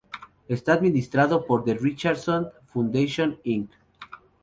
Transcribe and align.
Está 0.47 0.73
administrado 0.73 1.45
por 1.45 1.63
"The 1.63 1.75
Richardson 1.75 2.47
Foundation, 2.65 3.39
Inc. 3.43 3.69